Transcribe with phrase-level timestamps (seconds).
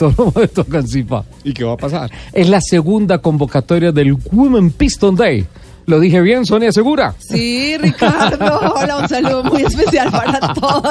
[0.00, 1.24] Autónomo de Tocancipá.
[1.44, 2.10] ¿Y qué va a pasar?
[2.32, 5.46] Es la segunda convocatoria del Women Piston Day.
[5.86, 7.14] ¿Lo dije bien, Sonia Segura?
[7.18, 8.60] Sí, Ricardo.
[8.74, 10.82] Hola, un saludo muy especial para todos.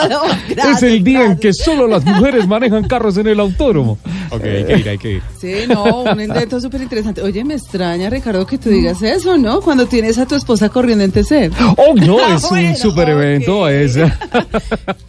[0.50, 4.00] Gracias, es el día en que solo las mujeres manejan carros en el autódromo.
[4.32, 5.22] Ok, hay que ir, hay que ir.
[5.40, 7.22] Sí, no, un invento súper interesante.
[7.22, 9.62] Oye, me extraña, Ricardo, que tú digas eso, ¿no?
[9.62, 11.52] Cuando tienes a tu esposa corriendo en TC.
[11.78, 14.12] Oh, no, es un super evento ese.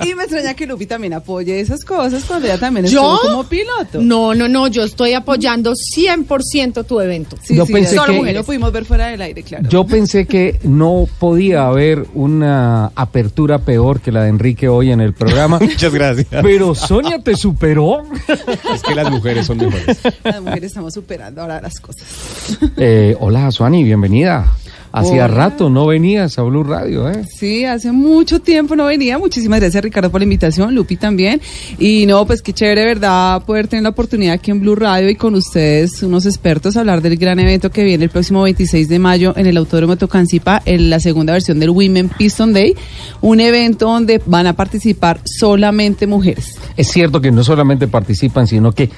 [0.05, 3.15] Y me extraña que Lupi también apoye esas cosas cuando ella también ¿Yo?
[3.17, 4.01] estuvo como piloto.
[4.01, 7.37] No, no, no, yo estoy apoyando 100% tu evento.
[7.43, 8.37] Sí, Yo sí, pensé solo que- mujeres.
[8.41, 9.69] Lo pudimos ver fuera del aire, claro.
[9.69, 15.01] Yo pensé que no podía haber una apertura peor que la de Enrique hoy en
[15.01, 15.59] el programa.
[15.61, 16.27] Muchas gracias.
[16.43, 18.03] Pero Sonia te superó.
[18.75, 19.99] Es que las mujeres son mejores.
[20.25, 22.05] Las mujeres estamos superando ahora las cosas.
[22.77, 24.47] Eh, hola, Suani, bienvenida.
[24.93, 25.29] Hacía Hola.
[25.29, 27.25] rato no venías a Blue Radio, ¿eh?
[27.29, 29.19] Sí, hace mucho tiempo no venía.
[29.19, 30.75] Muchísimas gracias, Ricardo, por la invitación.
[30.75, 31.41] Lupi también.
[31.79, 33.43] Y no, pues qué chévere, ¿verdad?
[33.45, 37.17] Poder tener la oportunidad aquí en Blue Radio y con ustedes, unos expertos, hablar del
[37.17, 40.91] gran evento que viene el próximo 26 de mayo en el Autódromo de Tocancipá, en
[40.91, 42.75] la segunda versión del Women Piston Day.
[43.21, 46.55] Un evento donde van a participar solamente mujeres.
[46.77, 48.89] Es cierto que no solamente participan, sino que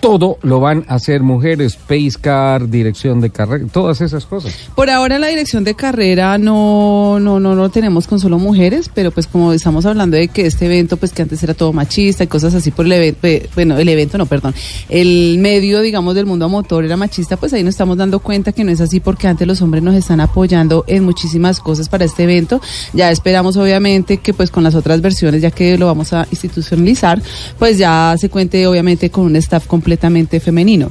[0.00, 4.54] todo lo van a hacer mujeres, pace car, dirección de carrera, todas esas cosas.
[4.74, 9.10] Por ahora la dirección de carrera no, no, no, no tenemos con solo mujeres, pero
[9.10, 12.26] pues como estamos hablando de que este evento, pues que antes era todo machista y
[12.26, 14.54] cosas así por el evento, bueno, el evento no, perdón,
[14.88, 18.52] el medio, digamos, del mundo a motor era machista, pues ahí nos estamos dando cuenta
[18.52, 22.04] que no es así porque antes los hombres nos están apoyando en muchísimas cosas para
[22.04, 22.60] este evento.
[22.92, 27.20] Ya esperamos obviamente que pues con las otras versiones, ya que lo vamos a institucionalizar,
[27.58, 30.90] pues ya se cuente obviamente con un staff completamente femenino.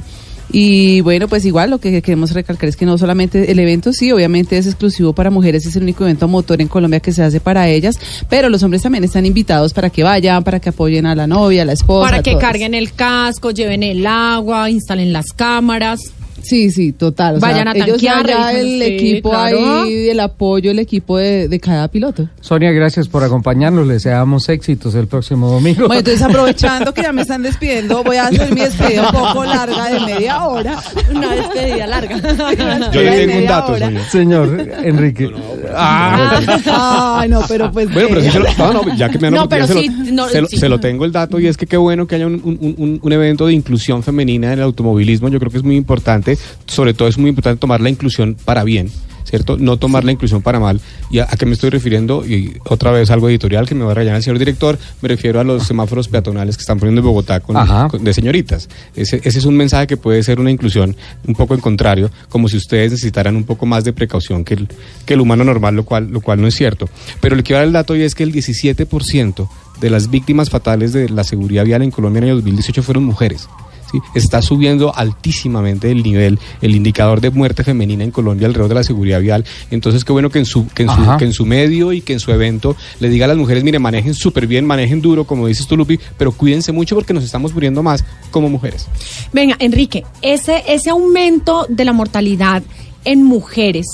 [0.50, 4.10] Y bueno, pues igual lo que queremos recalcar es que no solamente el evento, sí,
[4.12, 7.38] obviamente es exclusivo para mujeres, es el único evento motor en Colombia que se hace
[7.38, 7.96] para ellas,
[8.30, 11.62] pero los hombres también están invitados para que vayan, para que apoyen a la novia,
[11.62, 12.10] a la esposa.
[12.10, 12.46] Para que todas.
[12.46, 16.00] carguen el casco, lleven el agua, instalen las cámaras.
[16.42, 17.36] Sí, sí, total.
[17.36, 19.82] o sea, Vayan a ellos allá el sí, equipo claro.
[19.82, 22.28] ahí, el apoyo, el equipo de, de cada piloto.
[22.40, 23.86] Sonia, gracias por acompañarnos.
[23.86, 25.86] Les deseamos éxitos el próximo domingo.
[25.86, 29.44] Bueno, entonces aprovechando que ya me están despidiendo, voy a hacer mi despedida un poco
[29.44, 30.78] larga de media hora.
[31.14, 32.18] Una despedida larga.
[32.92, 33.74] Yo le tengo un dato.
[34.10, 35.30] Señor Enrique.
[35.74, 37.92] Ah, Ay, no, pero pues.
[37.92, 39.88] Bueno, pero sí se lo, no, no, ya que me han No, pero se, sí,
[39.88, 40.56] lo, no, se, lo, sí.
[40.56, 43.00] se lo tengo el dato y es que qué bueno que haya un, un- un-
[43.02, 45.28] un evento de inclusión femenina en el automovilismo.
[45.28, 46.27] Yo creo que es muy importante,
[46.66, 48.90] sobre todo es muy importante tomar la inclusión para bien.
[49.24, 49.58] ¿Cierto?
[49.58, 50.80] No tomar la inclusión para mal.
[51.10, 52.24] ¿Y a, a qué me estoy refiriendo?
[52.26, 54.78] Y otra vez algo editorial que me va a rayar el señor director.
[55.02, 57.54] Me refiero a los semáforos peatonales que están poniendo en Bogotá con,
[58.02, 58.70] de señoritas.
[58.96, 60.96] Ese, ese es un mensaje que puede ser una inclusión
[61.26, 64.68] un poco en contrario, como si ustedes necesitaran un poco más de precaución que el,
[65.04, 66.88] que el humano normal, lo cual, lo cual no es cierto.
[67.20, 69.46] Pero le quiero dar el dato y es que el 17%
[69.78, 73.04] de las víctimas fatales de la seguridad vial en Colombia en el año 2018 fueron
[73.04, 73.46] mujeres.
[73.90, 74.00] ¿Sí?
[74.14, 78.84] Está subiendo altísimamente el nivel, el indicador de muerte femenina en Colombia alrededor de la
[78.84, 79.44] seguridad vial.
[79.70, 82.12] Entonces, qué bueno que en su, que en su, que en su medio y que
[82.12, 85.46] en su evento le diga a las mujeres, mire, manejen súper bien, manejen duro, como
[85.46, 88.86] dices tú, Lupi, pero cuídense mucho porque nos estamos muriendo más como mujeres.
[89.32, 92.62] Venga, Enrique, ese, ese aumento de la mortalidad
[93.04, 93.86] en mujeres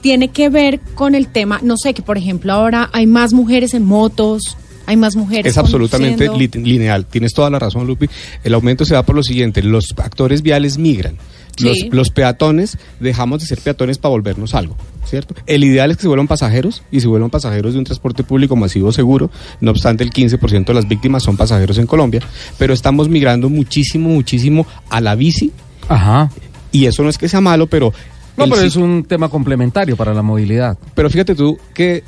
[0.00, 3.72] tiene que ver con el tema, no sé, que por ejemplo ahora hay más mujeres
[3.72, 4.56] en motos,
[4.92, 5.50] hay más mujeres.
[5.52, 7.06] Es absolutamente li- lineal.
[7.06, 8.08] Tienes toda la razón, Lupi.
[8.44, 9.62] El aumento se da por lo siguiente.
[9.62, 11.16] Los actores viales migran.
[11.58, 11.88] Los, Sí.
[11.92, 15.34] los peatones dejamos de ser peatones para volvernos algo, ¿cierto?
[15.46, 18.56] El ideal es que se vuelvan pasajeros y se vuelvan pasajeros de un transporte público
[18.56, 19.30] masivo seguro.
[19.60, 22.20] No obstante, el 15% de las víctimas son pasajeros en Colombia.
[22.56, 25.52] Pero estamos migrando muchísimo, muchísimo a la bici.
[25.88, 26.30] Ajá.
[26.70, 27.92] Y eso no es que sea malo, pero...
[28.34, 30.78] No, pero es un tema complementario para la movilidad.
[30.94, 32.02] pero fíjate tú que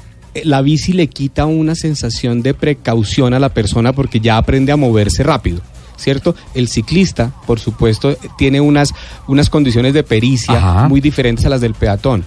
[0.45, 4.77] la bici le quita una sensación de precaución a la persona porque ya aprende a
[4.77, 5.61] moverse rápido.
[5.97, 6.35] ¿Cierto?
[6.55, 8.93] El ciclista, por supuesto, tiene unas,
[9.29, 10.89] unas condiciones de pericia Ajá.
[10.89, 12.25] muy diferentes a las del peatón.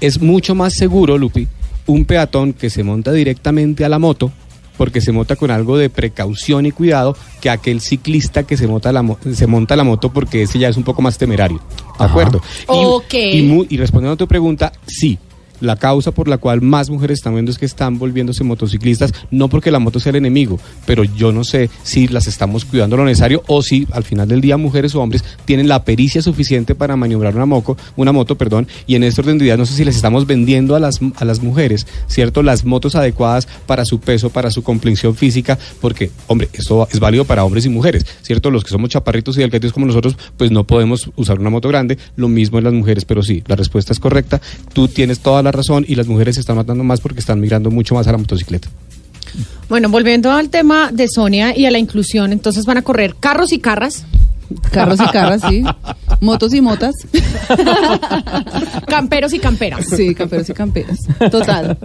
[0.00, 1.48] Es mucho más seguro, Lupi,
[1.86, 4.30] un peatón que se monta directamente a la moto,
[4.76, 8.90] porque se monta con algo de precaución y cuidado, que aquel ciclista que se monta
[8.90, 11.18] a la, mo- se monta a la moto porque ese ya es un poco más
[11.18, 11.58] temerario.
[11.58, 11.64] ¿De
[11.96, 12.04] Ajá.
[12.04, 12.40] acuerdo?
[12.60, 13.14] Y- Ok.
[13.14, 15.18] Y, mu- y respondiendo a tu pregunta, sí.
[15.60, 19.48] La causa por la cual más mujeres están viendo es que están volviéndose motociclistas, no
[19.48, 23.04] porque la moto sea el enemigo, pero yo no sé si las estamos cuidando lo
[23.04, 26.96] necesario o si al final del día mujeres o hombres tienen la pericia suficiente para
[26.96, 29.84] maniobrar una moto, una moto, perdón, y en este orden de ideas no sé si
[29.84, 32.42] les estamos vendiendo a las a las mujeres, ¿cierto?
[32.42, 37.24] Las motos adecuadas para su peso, para su complexión física, porque hombre, esto es válido
[37.24, 38.50] para hombres y mujeres, ¿cierto?
[38.50, 41.98] Los que somos chaparritos y delgaditos como nosotros, pues no podemos usar una moto grande,
[42.16, 44.40] lo mismo en las mujeres, pero sí, la respuesta es correcta.
[44.72, 47.70] Tú tienes toda la razón y las mujeres se están matando más porque están migrando
[47.70, 48.68] mucho más a la motocicleta.
[49.68, 53.52] Bueno, volviendo al tema de Sonia y a la inclusión, entonces van a correr carros
[53.52, 54.04] y carras,
[54.72, 55.62] Carros y carras, sí.
[56.20, 56.94] Motos y motas.
[58.88, 59.86] camperos y camperas.
[59.86, 60.98] Sí, camperos y camperas.
[61.30, 61.78] Total.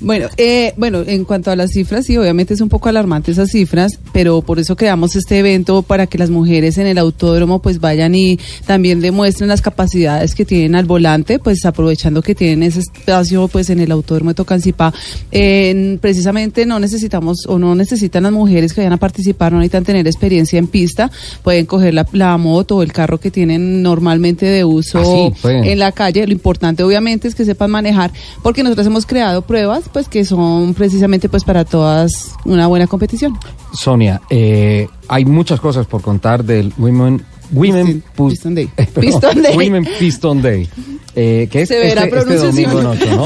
[0.00, 3.50] Bueno, eh, bueno, en cuanto a las cifras, sí, obviamente es un poco alarmante esas
[3.50, 7.80] cifras, pero por eso creamos este evento para que las mujeres en el autódromo pues
[7.80, 12.80] vayan y también demuestren las capacidades que tienen al volante, pues aprovechando que tienen ese
[12.80, 14.92] espacio pues en el autódromo de Tocancipá.
[15.32, 19.84] Eh, precisamente no necesitamos o no necesitan las mujeres que vayan a participar, no necesitan
[19.84, 21.10] tener experiencia en pista,
[21.42, 25.64] pueden coger la, la moto o el carro que tienen normalmente de uso Ah, pueden.
[25.64, 26.26] en la calle.
[26.26, 28.10] Lo importante obviamente es que sepan manejar,
[28.42, 33.38] porque nosotros hemos creado pruebas pues que son precisamente pues para todas una buena competición.
[33.74, 37.22] Sonia, eh, hay muchas cosas por contar del Women
[37.52, 38.64] Women Piston- Day.
[38.76, 39.56] eh, perdón, Piston Day.
[39.56, 40.68] Women Piston Day.
[41.14, 42.66] Eh, que es Severa este, este.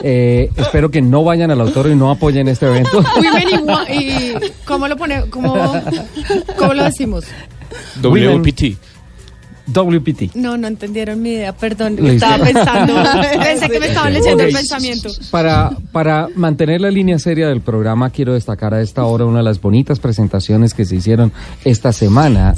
[0.00, 3.02] Eh, espero que no vayan al autor y no apoyen este evento.
[3.16, 3.48] Women
[3.90, 4.32] y
[4.68, 5.28] ¿cómo lo pone?
[5.30, 5.54] ¿Cómo,
[6.56, 7.24] cómo lo decimos?
[8.00, 8.76] WPT.
[9.72, 10.34] WPT.
[10.34, 11.96] No, no entendieron mi idea, perdón.
[11.96, 12.26] Listo.
[12.26, 12.94] Estaba pensando,
[13.42, 15.10] pensé que me estaban leyendo el pensamiento.
[15.30, 19.44] Para, para mantener la línea seria del programa, quiero destacar a esta hora una de
[19.44, 21.32] las bonitas presentaciones que se hicieron
[21.64, 22.54] esta semana.